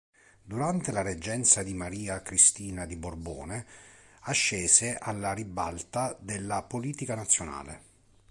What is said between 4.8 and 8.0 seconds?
alla ribalta della politica nazionale.